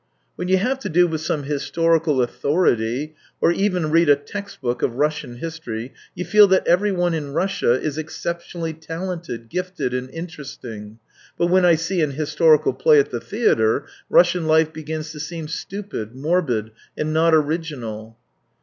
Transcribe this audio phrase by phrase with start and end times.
[0.35, 4.81] When you have to do with some historical author ity or even read a textbook
[4.81, 10.97] of Russian history, you feel that everyone in Russia is exceptionally talented, gifted, and interesting;
[11.37, 15.47] but when I see an historical play at the theatre, Russian life begins to seem
[15.47, 18.17] stupid, morbid, and not original."